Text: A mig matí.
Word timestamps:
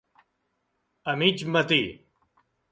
A 1.15 1.15
mig 1.25 1.45
matí. 1.53 1.81